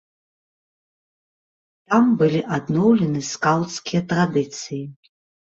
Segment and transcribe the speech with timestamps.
[1.93, 4.83] Там былі адноўлены скаўцкія традыцыі.